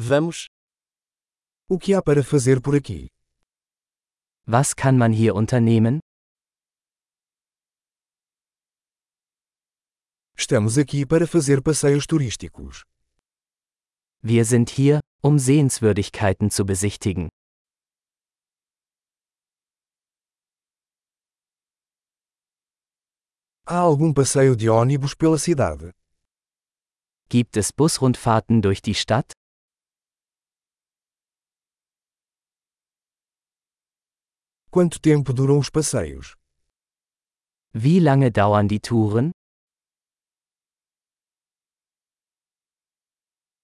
Vamos. 0.00 0.46
O 1.68 1.76
que 1.76 1.92
há 1.92 2.00
para 2.00 2.22
fazer 2.22 2.62
por 2.62 2.76
aqui? 2.76 3.08
Was 4.46 4.72
kann 4.72 4.96
man 4.96 5.12
hier 5.12 5.34
unternehmen? 5.34 5.98
Estamos 10.36 10.78
aqui 10.78 11.04
para 11.04 11.26
fazer 11.26 11.60
passeios 11.60 12.06
turísticos. 12.06 12.84
Wir 14.22 14.44
sind 14.44 14.70
hier, 14.70 15.00
um 15.20 15.36
Sehenswürdigkeiten 15.36 16.48
zu 16.48 16.64
besichtigen. 16.64 17.28
Há 23.66 23.80
algum 23.80 24.14
passeio 24.14 24.54
de 24.54 24.70
ônibus 24.70 25.16
pela 25.16 25.38
cidade? 25.38 25.90
Gibt 27.28 27.56
es 27.56 27.72
Busrundfahrten 27.72 28.62
durch 28.62 28.80
die 28.80 28.94
Stadt? 28.94 29.32
Quanto 34.78 35.00
tempo 35.00 35.32
duram 35.32 35.58
os 35.58 35.68
passeios? 35.68 36.36
Wie 37.74 37.98
lange 37.98 38.30
dauern 38.30 38.68
die 38.68 38.78
Touren? 38.78 39.32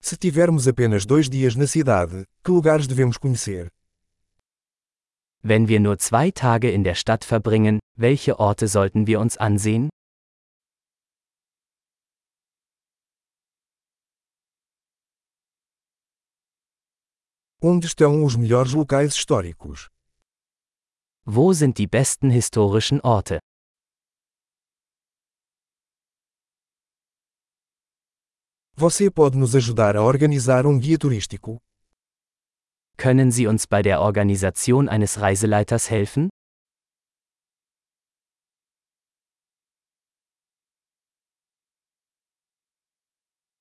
Se 0.00 0.16
tivermos 0.16 0.66
apenas 0.66 1.04
dois 1.04 1.28
dias 1.28 1.54
na 1.54 1.66
cidade, 1.66 2.24
que 2.42 2.50
lugares 2.50 2.86
devemos 2.86 3.18
conhecer? 3.18 3.68
Wenn 5.42 5.68
wir 5.68 5.80
nur 5.80 5.98
zwei 5.98 6.30
Tage 6.30 6.70
in 6.70 6.82
der 6.82 6.94
Stadt 6.94 7.26
verbringen, 7.26 7.78
welche 7.94 8.38
Orte 8.38 8.66
sollten 8.66 9.06
wir 9.06 9.20
uns 9.20 9.36
ansehen? 9.36 9.90
Onde 17.60 17.86
estão 17.86 18.24
os 18.24 18.34
melhores 18.34 18.72
locais 18.72 19.14
históricos? 19.14 19.91
Wo 21.24 21.52
sind 21.52 21.78
die 21.78 21.86
besten 21.86 22.30
historischen 22.30 23.00
Orte? 23.00 23.38
Você 28.74 29.08
pode 29.08 29.38
nos 29.38 29.54
ajudar 29.54 29.94
a 29.94 30.02
organizar 30.02 30.66
um 30.66 30.80
guia 30.80 30.98
turístico? 30.98 31.60
Können 32.96 33.30
Sie 33.30 33.46
uns 33.46 33.68
bei 33.68 33.82
der 33.82 34.00
Organisation 34.00 34.88
eines 34.88 35.20
Reiseleiters 35.20 35.90
helfen? 35.90 36.28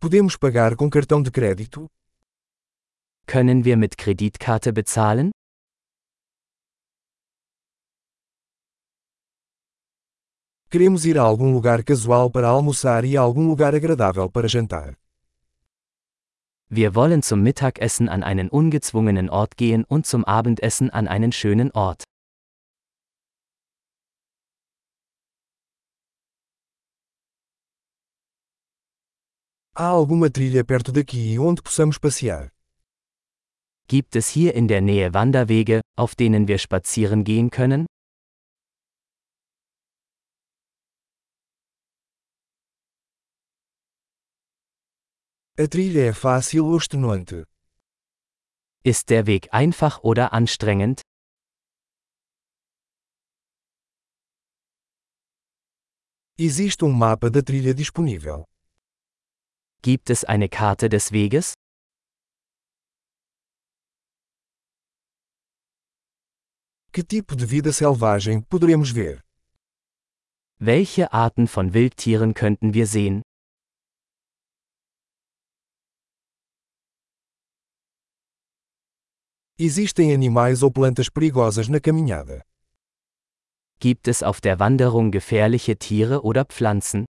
Podemos 0.00 0.36
pagar 0.36 0.74
com 0.74 0.90
cartão 0.90 1.22
de 1.22 1.30
crédito? 1.30 1.88
Können 3.26 3.64
wir 3.64 3.76
mit 3.76 3.96
Kreditkarte 3.96 4.72
bezahlen? 4.72 5.30
Queremos 10.74 11.04
ir 11.04 11.16
a 11.20 11.22
algum 11.22 11.52
lugar 11.52 11.84
casual 11.84 12.28
para 12.28 12.48
almoçar 12.48 13.04
e 13.04 13.16
a 13.16 13.20
algum 13.20 13.46
lugar 13.46 13.76
agradável 13.76 14.28
para 14.28 14.48
jantar. 14.48 14.98
Wir 16.68 16.96
wollen 16.96 17.22
zum 17.22 17.44
Mittagessen 17.44 18.08
an 18.08 18.24
einen 18.24 18.48
ungezwungenen 18.48 19.30
Ort 19.30 19.56
gehen 19.56 19.84
und 19.84 20.04
zum 20.04 20.24
Abendessen 20.24 20.90
an 20.90 21.06
einen 21.06 21.30
schönen 21.30 21.70
Ort. 21.70 22.02
Há 29.76 29.90
alguma 29.90 30.28
trilha 30.28 30.64
perto 30.64 30.90
daqui 30.90 31.38
onde 31.38 31.62
possamos 31.62 32.00
passear? 32.00 32.50
Gibt 33.86 34.16
es 34.16 34.26
hier 34.26 34.56
in 34.56 34.66
der 34.66 34.80
Nähe 34.80 35.14
Wanderwege, 35.14 35.82
auf 35.96 36.16
denen 36.16 36.48
wir 36.48 36.58
spazieren 36.58 37.22
gehen 37.22 37.50
können? 37.50 37.86
A 45.56 45.68
trilha 45.68 46.10
é 46.10 46.12
fácil 46.12 46.66
ou 46.66 46.76
extenuante? 46.76 47.46
Ist 48.84 49.08
der 49.08 49.24
Weg 49.28 49.48
einfach 49.52 50.02
oder 50.02 50.32
anstrengend? 50.32 51.00
Existe 56.36 56.84
um 56.84 56.90
mapa 56.90 57.30
da 57.30 57.40
trilha 57.40 57.72
disponível. 57.72 58.44
Gibt 59.80 60.10
es 60.10 60.24
eine 60.24 60.48
Karte 60.48 60.88
des 60.88 61.12
Weges? 61.12 61.54
Que 66.90 67.04
tipo 67.04 67.36
de 67.36 67.46
vida 67.46 67.72
selvagem 67.72 68.42
poderemos 68.42 68.90
ver? 68.90 69.22
Welche 70.58 71.12
Arten 71.12 71.46
von 71.46 71.74
Wildtieren 71.74 72.34
könnten 72.34 72.74
wir 72.74 72.88
sehen? 72.88 73.22
Existem 79.56 80.12
animais 80.12 80.64
ou 80.64 80.70
plantas 80.72 81.08
perigosas 81.08 81.68
na 81.68 81.78
caminhada? 81.78 82.44
Gibt 83.78 84.08
es 84.08 84.20
auf 84.24 84.40
der 84.40 84.58
Wanderung 84.58 85.12
gefährliche 85.12 85.76
Tiere 85.76 86.24
oder 86.24 86.44
Pflanzen? 86.44 87.04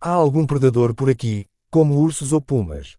Há 0.00 0.14
algum 0.14 0.46
predador 0.46 0.94
por 0.94 1.10
aqui, 1.10 1.46
como 1.70 2.00
ursos 2.00 2.32
ou 2.32 2.40
pumas? 2.40 2.96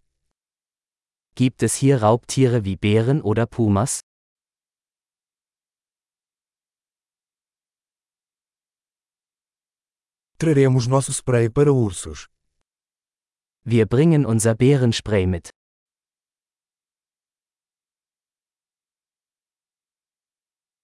Gibt 1.34 1.64
es 1.64 1.74
hier 1.74 2.04
Raubtiere 2.04 2.64
wie 2.64 2.76
Bären 2.76 3.24
oder 3.24 3.48
Pumas? 3.48 4.02
Traremos 10.44 10.88
nosso 10.88 11.14
spray 11.14 11.50
para 11.50 11.72
ursos. 11.72 12.28
Wir 13.64 13.88
bringen 13.88 14.26
unser 14.26 14.56
Bärenspray 14.56 15.26
mit. 15.26 15.52